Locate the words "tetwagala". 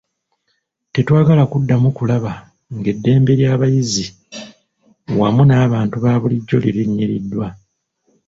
0.93-1.43